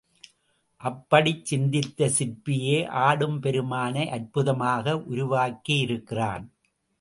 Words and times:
அப்படிச் 0.81 1.45
சிந்தித்த 1.45 2.09
சிற்பியே 2.17 2.87
ஆடும் 3.01 3.37
பெருமானை 3.39 4.09
அற்புதமாக 4.09 4.95
உருவாக்கியிருக்கிறான். 5.11 6.45